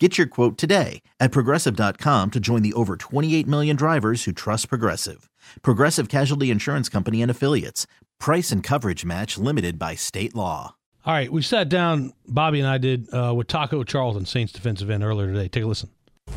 Get 0.00 0.18
your 0.18 0.26
quote 0.26 0.58
today 0.58 1.02
at 1.20 1.30
progressive.com 1.30 2.32
to 2.32 2.40
join 2.40 2.62
the 2.62 2.72
over 2.72 2.96
28 2.96 3.46
million 3.46 3.76
drivers 3.76 4.24
who 4.24 4.32
trust 4.32 4.68
Progressive. 4.68 5.30
Progressive 5.62 6.08
Casualty 6.08 6.50
Insurance 6.50 6.88
Company 6.88 7.22
and 7.22 7.30
Affiliates. 7.30 7.86
Price 8.18 8.50
and 8.50 8.60
coverage 8.60 9.04
match 9.04 9.38
limited 9.38 9.78
by 9.78 9.94
state 9.94 10.34
law. 10.34 10.74
All 11.06 11.14
right, 11.14 11.30
we 11.30 11.42
sat 11.42 11.68
down, 11.68 12.12
Bobby 12.26 12.58
and 12.58 12.68
I 12.68 12.78
did, 12.78 13.12
uh, 13.14 13.34
with 13.36 13.46
Taco 13.46 13.84
Charlton, 13.84 14.26
Saints 14.26 14.52
defensive 14.52 14.90
end, 14.90 15.04
earlier 15.04 15.28
today. 15.28 15.46
Take 15.46 15.62
a 15.62 15.66
listen. 15.66 15.90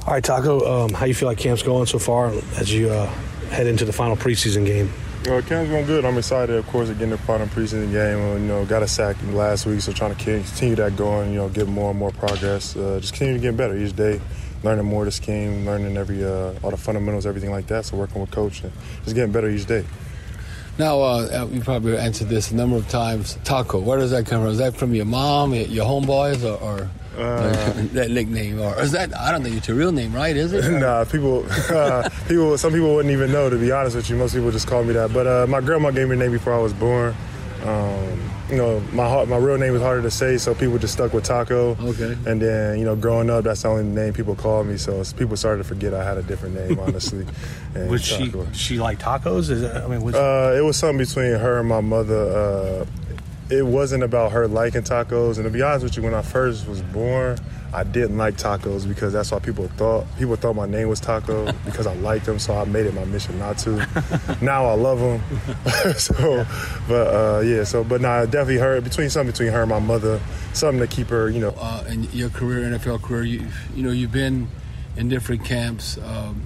All 0.05 0.13
right, 0.13 0.23
Taco, 0.23 0.83
um, 0.85 0.93
how 0.93 1.05
you 1.05 1.15
feel 1.15 1.27
like 1.27 1.39
camp's 1.39 1.63
going 1.63 1.87
so 1.87 1.97
far 1.97 2.27
as 2.57 2.71
you 2.71 2.89
uh, 2.89 3.07
head 3.49 3.65
into 3.65 3.85
the 3.85 3.93
final 3.93 4.15
preseason 4.15 4.65
game? 4.65 4.91
Well, 5.25 5.41
camp's 5.41 5.69
going 5.69 5.85
good. 5.85 6.05
I'm 6.05 6.17
excited, 6.17 6.55
of 6.55 6.65
course, 6.67 6.89
again 6.89 7.09
the 7.09 7.17
final 7.17 7.47
preseason 7.47 7.91
game. 7.91 8.19
You 8.41 8.47
know, 8.47 8.65
got 8.65 8.81
a 8.81 8.87
sack 8.87 9.17
last 9.31 9.65
week, 9.65 9.81
so 9.81 9.91
trying 9.91 10.15
to 10.15 10.23
continue 10.23 10.75
that 10.75 10.95
going. 10.95 11.33
You 11.33 11.39
know, 11.39 11.49
get 11.49 11.67
more 11.67 11.89
and 11.89 11.99
more 11.99 12.11
progress. 12.11 12.77
Uh, 12.77 12.99
just 13.01 13.13
continue 13.13 13.33
to 13.33 13.41
get 13.41 13.57
better 13.57 13.75
each 13.75 13.95
day. 13.95 14.21
Learning 14.63 14.85
more 14.85 15.01
of 15.01 15.07
the 15.07 15.11
scheme, 15.11 15.65
learning 15.65 15.97
every 15.97 16.23
uh, 16.23 16.53
all 16.63 16.71
the 16.71 16.77
fundamentals, 16.77 17.25
everything 17.25 17.51
like 17.51 17.67
that. 17.67 17.85
So 17.85 17.97
working 17.97 18.21
with 18.21 18.31
coach 18.31 18.63
and 18.63 18.71
just 19.03 19.15
getting 19.15 19.31
better 19.33 19.49
each 19.49 19.65
day. 19.65 19.85
Now, 20.77 21.01
uh, 21.01 21.47
you 21.51 21.61
probably 21.61 21.97
answered 21.97 22.29
this 22.29 22.51
a 22.51 22.55
number 22.55 22.77
of 22.77 22.87
times. 22.87 23.37
Taco, 23.43 23.79
where 23.79 23.97
does 23.97 24.11
that 24.11 24.27
come 24.27 24.43
from? 24.43 24.51
Is 24.51 24.59
that 24.59 24.77
from 24.77 24.93
your 24.93 25.05
mom, 25.05 25.53
your 25.53 25.85
homeboys, 25.85 26.43
or, 26.43 26.61
or 26.63 26.89
uh, 27.17 27.73
that 27.93 28.11
nickname, 28.11 28.61
or 28.61 28.79
is 28.81 28.91
that? 28.91 29.15
I 29.17 29.31
don't 29.31 29.43
think 29.43 29.57
it's 29.57 29.67
your 29.67 29.77
real 29.77 29.91
name, 29.91 30.13
right? 30.13 30.35
Is 30.35 30.53
it? 30.53 30.69
nah, 30.79 31.03
people, 31.05 31.45
uh, 31.69 32.09
people, 32.27 32.57
some 32.57 32.71
people 32.71 32.95
wouldn't 32.95 33.11
even 33.11 33.31
know. 33.31 33.49
To 33.49 33.57
be 33.57 33.71
honest 33.71 33.95
with 33.95 34.09
you, 34.09 34.15
most 34.15 34.33
people 34.33 34.51
just 34.51 34.67
call 34.67 34.83
me 34.83 34.93
that. 34.93 35.13
But 35.13 35.27
uh, 35.27 35.47
my 35.47 35.61
grandma 35.61 35.91
gave 35.91 36.07
me 36.07 36.15
the 36.15 36.23
name 36.23 36.31
before 36.31 36.53
I 36.53 36.59
was 36.59 36.73
born. 36.73 37.15
Um, 37.63 38.31
you 38.49 38.55
know, 38.55 38.79
my 38.93 39.25
my 39.25 39.37
real 39.37 39.57
name 39.57 39.75
is 39.75 39.81
harder 39.81 40.01
to 40.03 40.11
say, 40.11 40.37
so 40.37 40.53
people 40.55 40.77
just 40.77 40.93
stuck 40.93 41.11
with 41.13 41.25
Taco. 41.25 41.75
Okay. 41.81 42.17
And 42.25 42.41
then, 42.41 42.79
you 42.79 42.85
know, 42.85 42.95
growing 42.95 43.29
up, 43.29 43.43
that's 43.43 43.63
the 43.63 43.69
only 43.69 43.83
name 43.83 44.13
people 44.13 44.35
called 44.35 44.67
me. 44.67 44.77
So 44.77 45.03
people 45.17 45.35
started 45.35 45.63
to 45.63 45.63
forget 45.63 45.93
I 45.93 46.03
had 46.03 46.17
a 46.17 46.23
different 46.23 46.55
name, 46.55 46.79
honestly. 46.79 47.25
was 47.73 48.05
she 48.05 48.31
she 48.53 48.79
like 48.79 48.99
tacos? 48.99 49.49
Is 49.49 49.63
it, 49.63 49.75
I 49.75 49.87
mean, 49.87 50.01
was 50.01 50.15
uh, 50.15 50.55
it 50.57 50.61
was 50.61 50.77
something 50.77 50.99
between 50.99 51.31
her 51.31 51.59
and 51.59 51.67
my 51.67 51.81
mother. 51.81 52.15
Uh, 52.15 52.85
it 53.49 53.65
wasn't 53.65 54.03
about 54.03 54.31
her 54.33 54.47
liking 54.47 54.83
tacos. 54.83 55.35
And 55.35 55.45
to 55.45 55.49
be 55.49 55.61
honest 55.61 55.83
with 55.83 55.97
you, 55.97 56.03
when 56.03 56.13
I 56.13 56.21
first 56.21 56.67
was 56.67 56.81
born, 56.81 57.37
I 57.73 57.83
didn't 57.83 58.17
like 58.17 58.35
tacos 58.35 58.87
because 58.87 59.13
that's 59.13 59.31
why 59.31 59.39
people 59.39 59.67
thought. 59.69 60.05
People 60.17 60.35
thought 60.35 60.55
my 60.55 60.65
name 60.65 60.87
was 60.87 60.99
Taco 60.99 61.51
because 61.65 61.87
I 61.87 61.93
liked 61.95 62.25
them, 62.25 62.39
so 62.39 62.55
I 62.55 62.65
made 62.65 62.85
it 62.85 62.93
my 62.93 63.05
mission 63.05 63.37
not 63.39 63.57
to. 63.59 63.75
now 64.41 64.65
I 64.65 64.73
love 64.73 64.99
them. 64.99 65.21
so, 65.97 66.45
but 66.87 67.07
uh, 67.07 67.39
yeah, 67.41 67.63
so 67.63 67.83
but 67.83 68.01
now 68.01 68.19
nah, 68.19 68.25
definitely 68.25 68.57
her 68.57 68.81
between 68.81 69.09
something 69.09 69.31
between 69.31 69.51
her 69.51 69.61
and 69.61 69.69
my 69.69 69.79
mother, 69.79 70.19
something 70.53 70.79
to 70.79 70.87
keep 70.87 71.07
her, 71.07 71.29
you 71.29 71.39
know. 71.39 71.53
Uh, 71.57 71.83
and 71.87 72.11
your 72.13 72.29
career, 72.29 72.61
NFL 72.61 73.01
career, 73.01 73.23
you 73.23 73.47
you 73.75 73.83
know 73.83 73.91
you've 73.91 74.11
been 74.11 74.47
in 74.95 75.09
different 75.09 75.43
camps. 75.45 75.97
Um, 75.97 76.41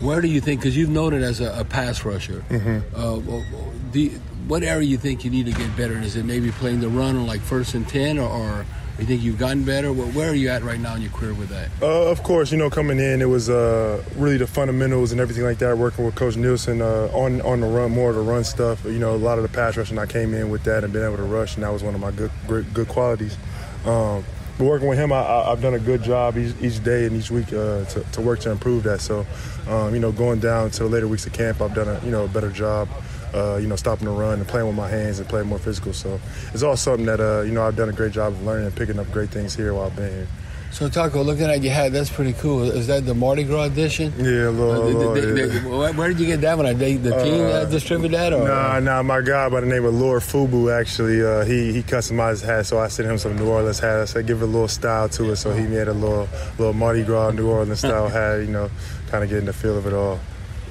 where 0.00 0.20
do 0.20 0.28
you 0.28 0.40
think? 0.40 0.60
Because 0.60 0.76
you've 0.76 0.90
known 0.90 1.14
it 1.14 1.22
as 1.22 1.40
a, 1.40 1.60
a 1.60 1.64
pass 1.64 2.04
rusher. 2.04 2.44
Mm-hmm. 2.48 2.94
Uh, 2.94 3.16
well, 3.18 3.44
the, 3.92 4.12
what 4.52 4.62
area 4.62 4.86
you 4.86 4.98
think 4.98 5.24
you 5.24 5.30
need 5.30 5.46
to 5.46 5.52
get 5.52 5.74
better 5.78 5.96
in? 5.96 6.02
Is 6.02 6.14
it 6.14 6.26
maybe 6.26 6.50
playing 6.50 6.80
the 6.80 6.88
run 6.90 7.16
on 7.16 7.26
like 7.26 7.40
first 7.40 7.72
and 7.72 7.88
ten, 7.88 8.18
or, 8.18 8.28
or 8.28 8.66
you 8.98 9.06
think 9.06 9.22
you've 9.22 9.38
gotten 9.38 9.64
better? 9.64 9.90
Where 9.90 10.30
are 10.30 10.34
you 10.34 10.50
at 10.50 10.62
right 10.62 10.78
now 10.78 10.94
in 10.94 11.00
your 11.00 11.10
career 11.10 11.32
with 11.32 11.48
that? 11.48 11.70
Uh, 11.80 12.10
of 12.10 12.22
course, 12.22 12.52
you 12.52 12.58
know, 12.58 12.68
coming 12.68 12.98
in, 12.98 13.22
it 13.22 13.30
was 13.30 13.48
uh, 13.48 14.04
really 14.14 14.36
the 14.36 14.46
fundamentals 14.46 15.10
and 15.10 15.22
everything 15.22 15.44
like 15.44 15.56
that. 15.60 15.78
Working 15.78 16.04
with 16.04 16.16
Coach 16.16 16.36
Nielsen 16.36 16.82
uh, 16.82 17.08
on 17.14 17.40
on 17.40 17.62
the 17.62 17.66
run, 17.66 17.92
more 17.92 18.10
of 18.10 18.16
the 18.16 18.20
run 18.20 18.44
stuff. 18.44 18.84
You 18.84 18.98
know, 18.98 19.14
a 19.14 19.16
lot 19.16 19.38
of 19.38 19.42
the 19.42 19.48
pass 19.48 19.78
rushing, 19.78 19.98
I 19.98 20.04
came 20.04 20.34
in 20.34 20.50
with 20.50 20.64
that 20.64 20.84
and 20.84 20.92
been 20.92 21.02
able 21.02 21.16
to 21.16 21.22
rush, 21.22 21.54
and 21.54 21.64
that 21.64 21.72
was 21.72 21.82
one 21.82 21.94
of 21.94 22.02
my 22.02 22.10
good 22.10 22.30
good, 22.46 22.74
good 22.74 22.88
qualities. 22.88 23.38
Um, 23.86 24.22
but 24.58 24.66
working 24.66 24.86
with 24.86 24.98
him, 24.98 25.14
I, 25.14 25.48
have 25.48 25.62
done 25.62 25.72
a 25.72 25.78
good 25.78 26.02
job 26.02 26.36
each, 26.36 26.54
each, 26.60 26.84
day 26.84 27.06
and 27.06 27.16
each 27.16 27.30
week 27.30 27.48
uh, 27.54 27.86
to, 27.86 28.04
to, 28.12 28.20
work 28.20 28.40
to 28.40 28.50
improve 28.50 28.82
that. 28.82 29.00
So, 29.00 29.26
um, 29.66 29.94
you 29.94 29.98
know, 29.98 30.12
going 30.12 30.40
down 30.40 30.70
to 30.72 30.82
the 30.82 30.88
later 30.90 31.08
weeks 31.08 31.24
of 31.24 31.32
camp, 31.32 31.62
I've 31.62 31.74
done 31.74 31.88
a 31.88 31.98
you 32.04 32.10
know 32.10 32.26
a 32.26 32.28
better 32.28 32.50
job 32.50 32.86
uh, 33.34 33.56
you 33.56 33.66
know, 33.66 33.76
stopping 33.76 34.06
the 34.06 34.12
run 34.12 34.38
and 34.38 34.48
playing 34.48 34.66
with 34.66 34.76
my 34.76 34.88
hands 34.88 35.18
and 35.18 35.28
playing 35.28 35.48
more 35.48 35.58
physical. 35.58 35.92
So 35.92 36.20
it's 36.52 36.62
all 36.62 36.76
something 36.76 37.06
that, 37.06 37.20
uh, 37.20 37.42
you 37.42 37.52
know, 37.52 37.66
I've 37.66 37.76
done 37.76 37.88
a 37.88 37.92
great 37.92 38.12
job 38.12 38.32
of 38.32 38.42
learning 38.44 38.66
and 38.66 38.76
picking 38.76 38.98
up 38.98 39.10
great 39.10 39.30
things 39.30 39.54
here 39.54 39.74
while 39.74 39.86
I've 39.86 39.96
been 39.96 40.12
here. 40.12 40.28
So 40.72 40.88
Taco, 40.88 41.22
looking 41.22 41.44
at 41.44 41.62
your 41.62 41.74
hat, 41.74 41.92
that's 41.92 42.08
pretty 42.08 42.32
cool. 42.32 42.62
Is 42.62 42.86
that 42.86 43.04
the 43.04 43.14
Mardi 43.14 43.44
Gras 43.44 43.64
edition? 43.64 44.10
Yeah, 44.16 44.48
a 44.48 44.50
little. 44.50 45.10
Uh, 45.10 45.14
they, 45.14 45.48
they, 45.48 45.58
where 45.92 46.08
did 46.08 46.18
you 46.18 46.24
get 46.24 46.40
that 46.40 46.56
one? 46.56 46.64
Did 46.78 47.02
the 47.02 47.22
team 47.22 47.44
uh, 47.44 47.66
distribute 47.66 48.08
that? 48.12 48.32
Or? 48.32 48.48
Nah, 48.48 48.80
nah. 48.80 49.02
My 49.02 49.20
guy 49.20 49.50
by 49.50 49.60
the 49.60 49.66
name 49.66 49.84
of 49.84 49.92
Lord 49.92 50.22
Fubu 50.22 50.72
actually, 50.72 51.22
uh, 51.22 51.44
he 51.44 51.74
he 51.74 51.82
customized 51.82 52.30
his 52.30 52.42
hat, 52.42 52.66
so 52.66 52.78
I 52.78 52.88
sent 52.88 53.06
him 53.06 53.18
some 53.18 53.36
New 53.36 53.50
Orleans 53.50 53.80
hat. 53.80 54.00
I 54.00 54.04
said 54.06 54.26
give 54.26 54.40
it 54.40 54.44
a 54.44 54.46
little 54.46 54.66
style 54.66 55.10
to 55.10 55.32
it, 55.32 55.36
so 55.36 55.52
he 55.52 55.66
made 55.66 55.88
a 55.88 55.92
little 55.92 56.26
little 56.56 56.72
Mardi 56.72 57.04
Gras 57.04 57.32
New 57.32 57.50
Orleans 57.50 57.80
style 57.80 58.08
hat. 58.18 58.36
You 58.40 58.46
know, 58.46 58.70
kind 59.08 59.22
of 59.22 59.28
getting 59.28 59.44
the 59.44 59.52
feel 59.52 59.76
of 59.76 59.86
it 59.86 59.92
all. 59.92 60.20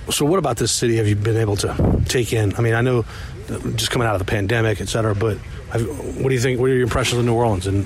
So, 0.09 0.25
what 0.25 0.39
about 0.39 0.57
this 0.57 0.71
city 0.71 0.97
have 0.97 1.07
you 1.07 1.15
been 1.15 1.37
able 1.37 1.55
to 1.57 2.01
take 2.05 2.33
in? 2.33 2.55
I 2.55 2.61
mean, 2.61 2.73
I 2.73 2.81
know 2.81 3.05
just 3.75 3.91
coming 3.91 4.07
out 4.07 4.15
of 4.15 4.19
the 4.19 4.25
pandemic, 4.25 4.81
et 4.81 4.89
cetera, 4.89 5.13
but 5.13 5.37
what 5.37 6.29
do 6.29 6.33
you 6.33 6.39
think? 6.41 6.59
What 6.59 6.69
are 6.69 6.73
your 6.73 6.83
impressions 6.83 7.19
of 7.19 7.25
New 7.25 7.33
Orleans? 7.33 7.67
And 7.67 7.85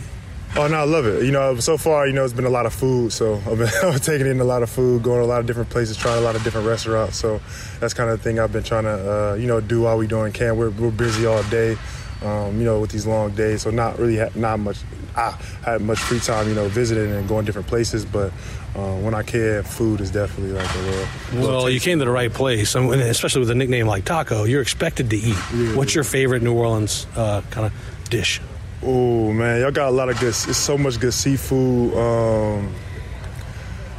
Oh 0.57 0.67
no, 0.67 0.77
I 0.77 0.83
love 0.83 1.05
it. 1.05 1.25
You 1.25 1.31
know, 1.31 1.59
so 1.59 1.77
far, 1.77 2.07
you 2.07 2.13
know, 2.13 2.23
it's 2.23 2.33
been 2.33 2.45
a 2.45 2.49
lot 2.49 2.65
of 2.65 2.73
food. 2.73 3.11
So 3.11 3.35
I've 3.45 3.57
been 3.57 3.99
taking 3.99 4.27
in 4.27 4.39
a 4.39 4.45
lot 4.45 4.63
of 4.63 4.69
food, 4.69 5.03
going 5.03 5.19
to 5.19 5.25
a 5.25 5.27
lot 5.27 5.41
of 5.41 5.47
different 5.47 5.69
places, 5.69 5.97
trying 5.97 6.17
a 6.17 6.21
lot 6.21 6.37
of 6.37 6.43
different 6.45 6.65
restaurants. 6.65 7.17
So 7.17 7.41
that's 7.81 7.93
kind 7.93 8.09
of 8.09 8.17
the 8.17 8.23
thing 8.23 8.39
I've 8.39 8.53
been 8.53 8.63
trying 8.63 8.85
to, 8.85 9.33
uh, 9.33 9.33
you 9.35 9.47
know, 9.47 9.59
do 9.59 9.81
while 9.81 9.97
we 9.97 10.07
doing 10.07 10.31
camp. 10.31 10.57
We're, 10.57 10.69
we're 10.69 10.91
busy 10.91 11.25
all 11.25 11.43
day, 11.43 11.75
um, 12.23 12.57
you 12.57 12.63
know, 12.63 12.79
with 12.79 12.91
these 12.91 13.05
long 13.05 13.31
days. 13.31 13.63
So 13.63 13.69
not 13.69 13.99
really, 13.99 14.17
ha- 14.17 14.29
not 14.33 14.59
much. 14.59 14.77
I 15.15 15.31
had 15.63 15.81
much 15.81 15.99
free 15.99 16.19
time, 16.19 16.47
you 16.47 16.55
know, 16.55 16.67
visiting 16.67 17.11
and 17.11 17.27
going 17.27 17.45
different 17.45 17.67
places. 17.67 18.05
But 18.05 18.31
uh, 18.75 18.95
when 18.97 19.13
I 19.13 19.23
can, 19.23 19.63
food 19.63 20.01
is 20.01 20.11
definitely 20.11 20.53
like 20.53 20.73
a 20.73 20.77
little. 20.79 21.07
Well, 21.47 21.69
you 21.69 21.79
came 21.79 21.99
to 21.99 22.05
the 22.05 22.11
right 22.11 22.31
place, 22.31 22.75
especially 22.75 23.39
with 23.39 23.49
a 23.51 23.55
nickname 23.55 23.87
like 23.87 24.05
Taco. 24.05 24.43
You're 24.43 24.61
expected 24.61 25.09
to 25.11 25.17
eat. 25.17 25.37
Yeah. 25.53 25.75
What's 25.75 25.95
your 25.95 26.03
favorite 26.03 26.41
New 26.43 26.53
Orleans 26.53 27.07
uh, 27.15 27.41
kind 27.51 27.67
of 27.67 28.09
dish? 28.09 28.41
Oh 28.83 29.31
man, 29.31 29.61
y'all 29.61 29.71
got 29.71 29.89
a 29.89 29.91
lot 29.91 30.09
of 30.09 30.19
good. 30.19 30.29
It's 30.29 30.57
so 30.57 30.77
much 30.77 30.99
good 30.99 31.13
seafood. 31.13 31.95
Um, 31.95 32.73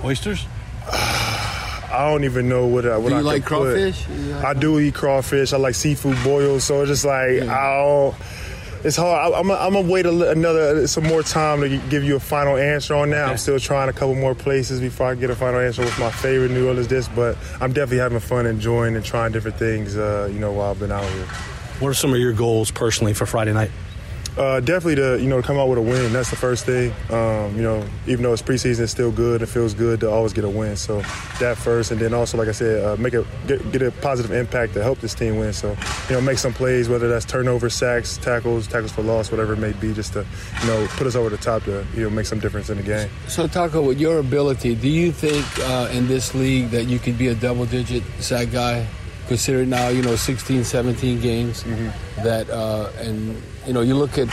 Oysters. 0.05 0.47
I 1.97 2.11
don't 2.11 2.25
even 2.25 2.49
know 2.49 2.67
what 2.67 2.87
I 2.87 2.99
what 2.99 3.09
do 3.09 3.15
you 3.15 3.21
I 3.21 3.25
like 3.25 3.45
crawfish? 3.47 4.07
Like 4.09 4.45
I 4.45 4.55
do 4.55 4.79
eat 4.79 4.95
crawfish. 4.95 5.53
I 5.53 5.57
like 5.57 5.75
seafood 5.75 6.17
boils. 6.23 6.65
So 6.65 6.83
it's 6.83 6.91
just 6.91 7.05
like 7.05 7.43
yeah. 7.43 7.57
I 7.57 7.79
don't. 7.79 8.15
It's 8.87 8.97
hard. 8.97 9.35
I, 9.35 9.41
am 9.41 9.49
gonna 9.49 9.81
wait 9.81 10.07
a, 10.07 10.31
another 10.31 10.87
some 10.87 11.03
more 11.03 11.25
time 11.25 11.61
to 11.63 11.77
give 11.91 12.05
you 12.05 12.15
a 12.15 12.21
final 12.21 12.57
answer 12.57 12.95
on 12.95 13.11
that. 13.11 13.23
Okay. 13.23 13.31
I'm 13.33 13.37
still 13.37 13.59
trying 13.59 13.89
a 13.89 13.93
couple 13.93 14.15
more 14.15 14.33
places 14.33 14.79
before 14.81 15.09
I 15.09 15.17
get 15.17 15.29
a 15.29 15.35
final 15.35 15.59
answer 15.59 15.83
with 15.83 15.99
my 15.99 16.09
favorite 16.09 16.53
New 16.53 16.69
Orleans 16.69 16.87
dish. 16.87 17.09
But 17.09 17.37
I'm 17.61 17.73
definitely 17.73 17.99
having 17.99 18.21
fun, 18.21 18.47
enjoying, 18.47 18.95
and 18.95 19.05
trying 19.05 19.33
different 19.33 19.57
things. 19.57 19.97
Uh, 19.97 20.31
you 20.33 20.39
know, 20.39 20.53
while 20.53 20.71
I've 20.71 20.79
been 20.79 20.93
out 20.93 21.03
here. 21.03 21.25
What 21.81 21.89
are 21.89 21.95
some 21.95 22.13
of 22.13 22.21
your 22.21 22.33
goals 22.33 22.71
personally 22.71 23.13
for 23.13 23.27
Friday 23.27 23.53
night? 23.53 23.73
Uh, 24.37 24.61
definitely 24.61 24.97
to 24.97 25.19
you 25.19 25.29
know 25.29 25.41
to 25.41 25.47
come 25.47 25.57
out 25.57 25.69
with 25.69 25.79
a 25.79 25.83
win. 25.83 26.13
That's 26.13 26.29
the 26.29 26.37
first 26.37 26.67
thing. 26.67 26.93
Um, 27.11 27.57
you 27.57 27.63
know, 27.63 27.87
even 28.07 28.23
though 28.23 28.35
it's 28.35 28.43
preseason, 28.43 28.81
it's 28.81 28.93
still 28.93 29.11
good. 29.11 29.41
It 29.41 29.47
feels 29.47 29.73
good 29.73 30.01
to 30.01 30.11
always 30.11 30.35
get 30.35 30.45
a 30.45 30.49
win. 30.49 30.77
So 30.77 31.01
that 31.41 31.57
first, 31.57 31.91
and 31.91 31.99
then 31.99 32.13
also, 32.13 32.37
like 32.37 32.49
I 32.49 32.53
said, 32.53 32.85
uh, 32.85 32.97
make 33.01 33.15
a 33.15 33.25
get, 33.47 33.73
get, 33.73 33.83
a 33.83 33.91
positive 33.91 34.33
impact 34.33 34.75
to 34.75 34.83
help 34.83 35.01
this 35.01 35.15
team 35.15 35.39
win. 35.39 35.55
So 35.55 35.75
you 36.11 36.17
know, 36.17 36.21
make 36.21 36.37
some 36.37 36.53
plays, 36.53 36.89
whether 36.89 37.09
that's 37.09 37.25
turnover, 37.25 37.71
sacks, 37.71 38.19
tackles, 38.19 38.67
tackles 38.67 38.93
for 38.93 39.03
loss, 39.03 39.31
whatever 39.31 39.55
it 39.55 39.59
may 39.59 39.73
be, 39.73 39.95
just 39.95 40.13
to 40.13 40.27
you 40.61 40.67
know 40.67 40.87
put 40.91 41.07
us 41.07 41.15
over 41.15 41.31
the 41.31 41.39
top 41.39 41.63
to 41.65 41.87
you 41.95 42.03
know 42.03 42.11
make 42.11 42.27
some 42.27 42.39
difference 42.39 42.69
in 42.69 42.77
the 42.77 42.83
game. 42.83 43.09
So 43.29 43.47
Taco, 43.47 43.83
with 43.83 43.99
your 43.99 44.19
ability, 44.19 44.75
do 44.75 44.89
you 44.89 45.13
think 45.13 45.47
uh, 45.61 45.89
in 45.93 46.09
this 46.09 46.35
league 46.35 46.71
that 46.71 46.85
you 46.85 46.99
could 46.99 47.17
be 47.17 47.29
a 47.29 47.35
double-digit 47.35 48.03
sack 48.21 48.51
guy? 48.53 48.87
Considering 49.29 49.71
now, 49.71 49.89
you 49.89 50.03
know, 50.03 50.15
16, 50.15 50.65
17 50.65 51.21
games 51.21 51.65
mm-hmm. 51.65 52.23
that, 52.23 52.49
uh, 52.49 52.91
and 52.99 53.41
you 53.67 53.73
know, 53.73 53.81
you 53.81 53.95
look 53.95 54.19
at 54.19 54.29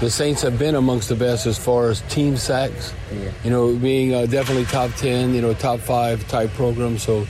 the 0.00 0.10
Saints 0.10 0.40
have 0.42 0.58
been 0.58 0.74
amongst 0.74 1.10
the 1.10 1.14
best 1.14 1.46
as 1.46 1.58
far 1.58 1.90
as 1.90 2.00
team 2.02 2.36
sacks. 2.36 2.94
Yeah. 3.12 3.30
You 3.44 3.50
know, 3.50 3.76
being 3.76 4.14
uh, 4.14 4.24
definitely 4.26 4.64
top 4.64 4.90
ten, 4.92 5.34
you 5.34 5.42
know, 5.42 5.52
top 5.52 5.80
five 5.80 6.26
type 6.28 6.50
program. 6.52 6.96
So, 6.96 7.26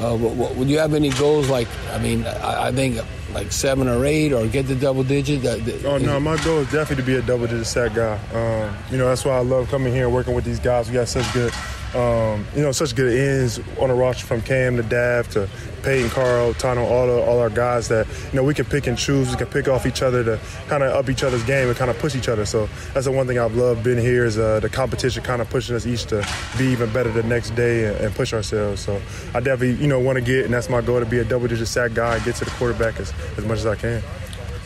uh, 0.00 0.16
would 0.16 0.68
you 0.68 0.78
have 0.78 0.94
any 0.94 1.10
goals? 1.10 1.48
Like, 1.48 1.68
I 1.90 1.98
mean, 1.98 2.26
I, 2.26 2.68
I 2.68 2.72
think 2.72 2.98
like 3.32 3.52
seven 3.52 3.86
or 3.86 4.04
eight, 4.04 4.32
or 4.32 4.46
get 4.48 4.66
the 4.66 4.74
double 4.74 5.04
digit. 5.04 5.44
oh 5.84 5.98
no, 5.98 6.18
my 6.18 6.36
goal 6.42 6.58
is 6.58 6.72
definitely 6.72 6.96
to 6.96 7.02
be 7.02 7.14
a 7.14 7.22
double 7.22 7.46
digit 7.46 7.66
sack 7.66 7.94
guy. 7.94 8.18
Um, 8.34 8.76
you 8.90 8.98
know, 8.98 9.06
that's 9.06 9.24
why 9.24 9.36
I 9.36 9.42
love 9.42 9.68
coming 9.68 9.92
here 9.92 10.06
and 10.06 10.14
working 10.14 10.34
with 10.34 10.44
these 10.44 10.60
guys. 10.60 10.88
We 10.88 10.94
got 10.94 11.06
such 11.06 11.32
good 11.32 11.52
um, 11.94 12.46
you 12.54 12.62
know, 12.62 12.72
such 12.72 12.94
good 12.94 13.12
ends 13.12 13.58
on 13.78 13.88
the 13.88 13.94
roster 13.94 14.26
from 14.26 14.42
Cam 14.42 14.76
to 14.76 14.82
Dav 14.82 15.28
to 15.30 15.48
Peyton, 15.82 16.10
Carl, 16.10 16.52
Tano, 16.54 16.88
all 16.88 17.06
the, 17.06 17.20
all 17.22 17.38
our 17.38 17.50
guys 17.50 17.88
that 17.88 18.06
you 18.06 18.36
know 18.36 18.44
we 18.44 18.54
can 18.54 18.64
pick 18.64 18.86
and 18.86 18.96
choose. 18.96 19.30
We 19.30 19.36
can 19.36 19.46
pick 19.46 19.66
off 19.66 19.86
each 19.86 20.02
other 20.02 20.22
to 20.22 20.38
kind 20.68 20.82
of 20.82 20.92
up 20.92 21.08
each 21.08 21.22
other's 21.22 21.42
game 21.44 21.68
and 21.68 21.76
kind 21.76 21.90
of 21.90 21.98
push 21.98 22.14
each 22.14 22.28
other. 22.28 22.44
So 22.44 22.68
that's 22.94 23.06
the 23.06 23.12
one 23.12 23.26
thing 23.26 23.38
I've 23.38 23.54
loved 23.56 23.82
being 23.82 23.98
here 23.98 24.24
is 24.24 24.38
uh, 24.38 24.60
the 24.60 24.68
competition 24.68 25.22
kind 25.22 25.42
of 25.42 25.50
pushing 25.50 25.74
us 25.74 25.86
each 25.86 26.04
to 26.06 26.26
be 26.58 26.66
even 26.66 26.92
better 26.92 27.10
the 27.10 27.22
next 27.22 27.50
day 27.50 27.86
and, 27.86 27.96
and 27.96 28.14
push 28.14 28.32
ourselves. 28.32 28.80
So 28.80 29.00
I 29.34 29.40
definitely 29.40 29.82
you 29.82 29.88
know 29.88 29.98
want 29.98 30.16
to 30.16 30.22
get 30.22 30.44
and 30.44 30.54
that's 30.54 30.68
my 30.68 30.80
goal 30.80 31.00
to 31.00 31.06
be 31.06 31.18
a 31.18 31.24
double-digit 31.24 31.66
sack 31.66 31.94
guy 31.94 32.16
and 32.16 32.24
get 32.24 32.36
to 32.36 32.44
the 32.44 32.50
quarterback 32.52 33.00
as, 33.00 33.12
as 33.36 33.44
much 33.44 33.58
as 33.58 33.66
I 33.66 33.76
can. 33.76 34.02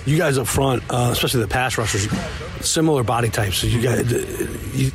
You 0.06 0.18
guys 0.18 0.36
up 0.36 0.46
front, 0.46 0.82
uh, 0.90 1.08
especially 1.12 1.40
the 1.40 1.48
pass 1.48 1.78
rushers, 1.78 2.10
similar 2.60 3.02
body 3.02 3.30
types. 3.30 3.58
So 3.58 3.66
you 3.66 3.80
guys, 3.80 4.02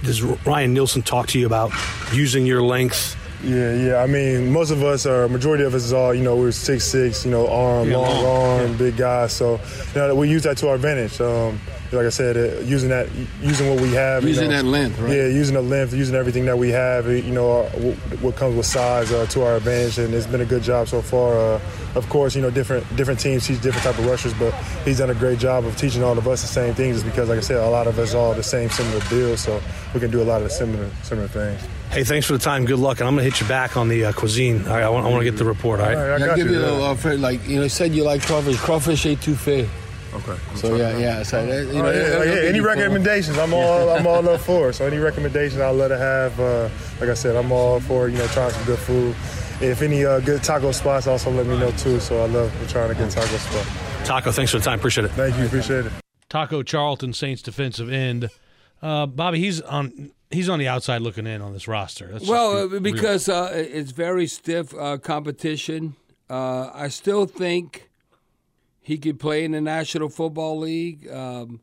does 0.04 0.22
Ryan 0.22 0.74
Nielsen 0.74 1.02
talk 1.02 1.28
to 1.28 1.40
you 1.40 1.46
about 1.48 1.72
using 2.14 2.46
your 2.46 2.62
length? 2.62 3.16
Yeah, 3.44 3.74
yeah. 3.74 3.96
I 4.04 4.08
mean, 4.08 4.52
most 4.52 4.70
of 4.70 4.84
us, 4.84 5.06
are 5.06 5.28
majority 5.30 5.64
of 5.64 5.74
us, 5.74 5.86
is 5.86 5.94
all 5.94 6.14
you 6.14 6.22
know. 6.22 6.36
We're 6.36 6.52
six 6.52 6.84
six, 6.84 7.26
you 7.26 7.32
know, 7.32 7.48
arm, 7.48 7.90
yeah, 7.90 7.98
long, 7.98 8.24
long, 8.24 8.60
arm, 8.60 8.72
yeah. 8.72 8.78
big 8.78 8.98
guys. 8.98 9.34
So 9.34 9.60
you 9.96 10.02
know, 10.02 10.14
we 10.14 10.30
use 10.30 10.44
that 10.44 10.58
to 10.58 10.70
our 10.70 10.76
advantage. 10.76 11.20
Um, 11.22 11.60
like 11.92 12.06
I 12.06 12.10
said, 12.10 12.38
uh, 12.38 12.60
using 12.62 12.90
that, 12.90 13.10
using 13.42 13.70
what 13.70 13.82
we 13.82 13.94
have, 13.94 14.24
using 14.24 14.44
you 14.44 14.50
know, 14.50 14.58
that 14.58 14.66
length, 14.66 15.00
right? 15.00 15.12
Yeah, 15.12 15.28
using 15.28 15.56
the 15.56 15.62
length, 15.62 15.94
using 15.94 16.16
everything 16.16 16.46
that 16.46 16.58
we 16.58 16.70
have, 16.70 17.08
you 17.08 17.32
know, 17.32 17.64
uh, 17.64 17.70
what 18.22 18.36
comes 18.36 18.56
with 18.56 18.66
size 18.66 19.12
uh, 19.12 19.26
to 19.28 19.44
our 19.44 19.56
advantage, 19.56 19.98
and 19.98 20.14
it's 20.14 20.28
been 20.28 20.42
a 20.42 20.46
good 20.46 20.62
job 20.62 20.88
so 20.88 21.02
far. 21.02 21.38
Uh, 21.38 21.60
of 21.96 22.08
course, 22.10 22.36
you 22.36 22.42
know, 22.42 22.52
different 22.52 22.84
different 22.96 23.20
teams 23.20 23.48
teach 23.48 23.62
different 23.62 23.84
type 23.84 23.98
of 23.98 24.06
rushers, 24.06 24.34
but 24.36 24.54
he's 24.86 25.00
done 25.00 25.10
a 25.10 25.16
great 25.16 25.40
job 25.40 25.66
of 25.66 25.76
teaching 25.78 26.04
all 26.04 26.18
of 26.18 26.28
us 26.28 26.42
the 26.42 26.48
same 26.48 26.76
things, 26.76 26.98
just 26.98 27.06
because, 27.06 27.30
like 27.30 27.40
I 27.40 27.42
said, 27.42 27.58
a 27.58 27.70
lot 27.70 27.88
of 27.88 27.98
us 27.98 28.14
all 28.14 28.34
the 28.34 28.44
same 28.44 28.70
similar 28.70 29.00
deal, 29.10 29.36
so 29.38 29.60
we 29.94 30.00
can 30.00 30.12
do 30.12 30.22
a 30.22 30.24
lot 30.24 30.42
of 30.42 30.50
the 30.50 30.54
similar 30.54 30.90
similar 31.02 31.28
things. 31.28 31.60
Hey, 31.90 32.04
thanks 32.04 32.28
for 32.28 32.34
the 32.34 32.40
time. 32.40 32.66
Good 32.66 32.78
luck, 32.78 33.00
and 33.00 33.08
I'm 33.08 33.16
going 33.16 33.26
to 33.26 33.32
hit 33.32 33.42
you 33.42 33.48
back 33.48 33.76
on 33.76 33.90
the 33.90 34.06
uh, 34.06 34.12
cuisine. 34.14 34.68
All 34.68 34.74
right, 34.76 34.84
I 34.84 34.90
want, 34.90 35.08
I 35.08 35.10
want 35.10 35.22
to 35.22 35.32
get 35.32 35.40
the 35.40 35.46
report. 35.46 35.80
All 35.80 35.88
right, 35.88 35.98
all 35.98 36.08
right 36.08 36.22
I 36.22 36.26
got 36.28 36.38
give 36.38 36.46
you, 36.46 36.54
you 36.54 36.60
a 36.60 36.62
little, 36.62 36.84
offer. 36.84 37.18
like 37.18 37.48
you 37.48 37.60
know, 37.60 37.68
said 37.68 37.96
you 37.96 38.04
like 38.04 38.22
crawfish. 38.22 38.58
Crawfish 38.58 39.06
étouffée. 39.06 39.68
Okay. 40.14 40.38
So 40.56 40.76
yeah, 40.76 40.98
yeah. 40.98 41.24
So 41.24 41.46
that, 41.46 41.74
you 41.74 41.82
know, 41.82 41.92
yeah, 41.92 42.24
yeah. 42.24 42.50
Any 42.50 42.62
recommendations? 42.62 43.38
I'm 43.38 43.54
all 43.54 43.90
I'm 43.96 44.08
all 44.08 44.28
up 44.28 44.42
for. 44.42 44.74
So 44.74 44.86
any 44.86 44.98
recommendations, 44.98 45.62
I'll 45.62 45.74
let 45.74 45.92
it 45.92 46.00
have. 46.00 46.40
Uh, 46.40 46.70
like 47.00 47.10
I 47.10 47.14
said, 47.14 47.36
I'm 47.36 47.52
all 47.52 47.80
for 47.80 48.10
you 48.10 48.18
know 48.18 48.28
trying 48.28 48.52
some 48.52 48.66
good 48.66 48.80
food. 48.80 49.16
If 49.62 49.82
any 49.82 50.06
uh, 50.06 50.20
good 50.22 50.44
taco 50.44 50.72
spots, 50.72 51.06
also 51.06 51.30
let 51.32 51.46
me 51.46 51.60
know 51.60 51.72
too. 51.72 52.00
So 52.00 52.24
I 52.24 52.28
love 52.28 52.52
trying 52.70 52.90
to 52.90 52.96
get 52.96 53.12
taco 53.12 53.38
spot. 53.38 54.06
Taco, 54.06 54.32
thanks 54.32 54.52
for 54.52 54.58
the 54.58 54.64
time. 54.64 54.80
Appreciate 54.80 55.06
it. 55.06 55.10
Thank 55.10 55.38
you. 55.38 55.46
Appreciate 55.46 55.86
it. 55.86 55.92
Taco 56.30 56.64
Charlton, 56.64 57.14
Saints 57.14 57.42
defensive 57.42 57.92
end. 57.92 58.30
Uh, 58.82 59.06
Bobby, 59.06 59.40
he's 59.40 59.62
on. 59.62 60.12
He's 60.32 60.48
on 60.48 60.60
the 60.60 60.68
outside 60.68 61.02
looking 61.02 61.26
in 61.26 61.42
on 61.42 61.54
this 61.54 61.68
roster. 61.68 62.08
That's 62.12 62.28
well, 62.28 62.76
uh, 62.76 62.80
because 62.80 63.28
uh, 63.28 63.50
it's 63.52 63.90
very 63.90 64.28
stiff 64.28 64.76
uh, 64.76 64.98
competition. 65.00 65.96
Uh, 66.30 66.70
I 66.72 66.90
still 66.90 67.26
think 67.26 67.89
he 68.90 68.98
could 68.98 69.20
play 69.20 69.46
in 69.46 69.52
the 69.52 69.62
National 69.62 70.10
Football 70.10 70.58
League. 70.58 71.08
Um, 71.12 71.62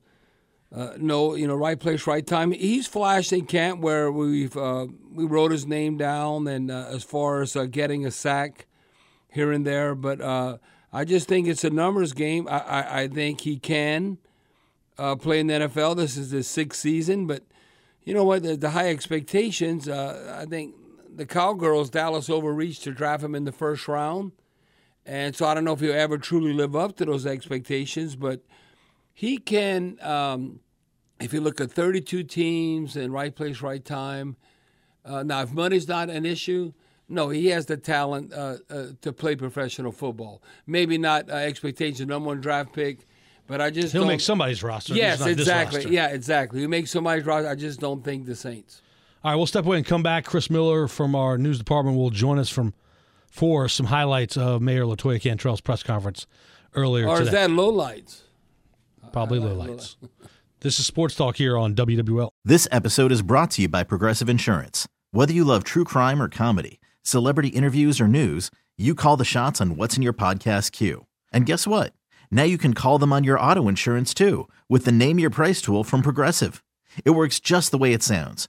uh, 0.72 0.92
no, 0.96 1.34
you 1.34 1.48
know, 1.48 1.56
right 1.56 1.80
place, 1.80 2.06
right 2.06 2.24
time. 2.24 2.52
He's 2.52 2.86
flashed 2.86 3.32
in 3.32 3.46
camp 3.46 3.80
where 3.80 4.12
we've 4.12 4.56
uh, 4.56 4.86
we 5.12 5.24
wrote 5.24 5.50
his 5.50 5.66
name 5.66 5.96
down, 5.96 6.46
and 6.46 6.70
uh, 6.70 6.86
as 6.88 7.02
far 7.02 7.42
as 7.42 7.56
uh, 7.56 7.64
getting 7.64 8.06
a 8.06 8.12
sack 8.12 8.66
here 9.28 9.50
and 9.50 9.66
there, 9.66 9.96
but 9.96 10.20
uh, 10.20 10.58
I 10.92 11.04
just 11.04 11.26
think 11.26 11.48
it's 11.48 11.64
a 11.64 11.70
numbers 11.70 12.12
game. 12.12 12.46
I, 12.46 12.58
I, 12.60 13.00
I 13.00 13.08
think 13.08 13.40
he 13.40 13.58
can 13.58 14.18
uh, 14.96 15.16
play 15.16 15.40
in 15.40 15.48
the 15.48 15.54
NFL. 15.54 15.96
This 15.96 16.16
is 16.16 16.30
his 16.30 16.46
sixth 16.46 16.80
season, 16.80 17.26
but 17.26 17.42
you 18.04 18.14
know 18.14 18.22
what? 18.22 18.44
The, 18.44 18.56
the 18.56 18.70
high 18.70 18.90
expectations. 18.90 19.88
I 19.88 20.46
think 20.48 20.76
the 21.12 21.26
Cowgirls, 21.26 21.90
Dallas 21.90 22.30
overreached 22.30 22.84
to 22.84 22.92
draft 22.92 23.24
him 23.24 23.34
in 23.34 23.42
the 23.42 23.52
first 23.52 23.88
round. 23.88 24.30
And 25.06 25.36
so 25.36 25.46
I 25.46 25.54
don't 25.54 25.64
know 25.64 25.72
if 25.72 25.80
he'll 25.80 25.94
ever 25.94 26.18
truly 26.18 26.52
live 26.52 26.74
up 26.74 26.96
to 26.96 27.04
those 27.04 27.26
expectations, 27.26 28.16
but 28.16 28.40
he 29.14 29.38
can, 29.38 29.98
um, 30.02 30.60
if 31.20 31.32
you 31.32 31.40
look 31.40 31.60
at 31.60 31.70
32 31.70 32.24
teams 32.24 32.96
and 32.96 33.12
right 33.12 33.34
place, 33.34 33.62
right 33.62 33.84
time. 33.84 34.36
Uh, 35.04 35.22
now, 35.22 35.42
if 35.42 35.52
money's 35.52 35.86
not 35.86 36.10
an 36.10 36.26
issue, 36.26 36.72
no, 37.08 37.28
he 37.28 37.46
has 37.46 37.66
the 37.66 37.76
talent 37.76 38.32
uh, 38.32 38.56
uh, 38.68 38.86
to 39.00 39.12
play 39.12 39.36
professional 39.36 39.92
football. 39.92 40.42
Maybe 40.66 40.98
not 40.98 41.30
uh, 41.30 41.34
expectation, 41.34 42.08
number 42.08 42.26
one 42.26 42.40
draft 42.40 42.72
pick, 42.72 43.06
but 43.46 43.60
I 43.60 43.70
just 43.70 43.92
he'll 43.92 44.02
don't... 44.02 44.08
make 44.08 44.20
somebody's 44.20 44.64
roster. 44.64 44.94
Yes, 44.94 45.24
exactly. 45.24 45.88
Yeah, 45.88 46.08
exactly. 46.08 46.60
He 46.60 46.66
makes 46.66 46.90
somebody's 46.90 47.24
roster. 47.24 47.48
I 47.48 47.54
just 47.54 47.78
don't 47.78 48.04
think 48.04 48.26
the 48.26 48.34
Saints. 48.34 48.82
All 49.22 49.30
right, 49.30 49.36
we'll 49.36 49.46
step 49.46 49.64
away 49.64 49.76
and 49.76 49.86
come 49.86 50.02
back. 50.02 50.24
Chris 50.24 50.50
Miller 50.50 50.88
from 50.88 51.14
our 51.14 51.38
news 51.38 51.58
department 51.58 51.96
will 51.96 52.10
join 52.10 52.40
us 52.40 52.48
from 52.48 52.74
for 53.36 53.68
some 53.68 53.86
highlights 53.86 54.38
of 54.38 54.62
Mayor 54.62 54.84
LaToya 54.84 55.20
Cantrell's 55.20 55.60
press 55.60 55.82
conference 55.82 56.26
earlier 56.74 57.06
or 57.06 57.18
today. 57.18 57.28
is 57.28 57.32
that 57.32 57.50
low 57.50 57.68
lights? 57.68 58.22
Probably 59.12 59.38
low 59.38 59.52
lights. 59.52 59.98
this 60.60 60.80
is 60.80 60.86
Sports 60.86 61.14
Talk 61.14 61.36
here 61.36 61.58
on 61.58 61.74
WWL. 61.74 62.30
This 62.44 62.66
episode 62.72 63.12
is 63.12 63.20
brought 63.20 63.50
to 63.52 63.62
you 63.62 63.68
by 63.68 63.84
Progressive 63.84 64.30
Insurance. 64.30 64.88
Whether 65.10 65.34
you 65.34 65.44
love 65.44 65.64
true 65.64 65.84
crime 65.84 66.20
or 66.20 66.30
comedy, 66.30 66.80
celebrity 67.02 67.48
interviews 67.48 68.00
or 68.00 68.08
news, 68.08 68.50
you 68.78 68.94
call 68.94 69.18
the 69.18 69.24
shots 69.24 69.60
on 69.60 69.76
what's 69.76 69.96
in 69.96 70.02
your 70.02 70.14
podcast 70.14 70.72
queue. 70.72 71.06
And 71.30 71.44
guess 71.44 71.66
what? 71.66 71.92
Now 72.30 72.44
you 72.44 72.56
can 72.56 72.72
call 72.72 72.98
them 72.98 73.12
on 73.12 73.22
your 73.22 73.38
auto 73.38 73.68
insurance 73.68 74.14
too 74.14 74.48
with 74.68 74.86
the 74.86 74.92
Name 74.92 75.18
Your 75.18 75.30
Price 75.30 75.60
tool 75.60 75.84
from 75.84 76.00
Progressive. 76.00 76.62
It 77.04 77.10
works 77.10 77.38
just 77.38 77.70
the 77.70 77.78
way 77.78 77.92
it 77.92 78.02
sounds 78.02 78.48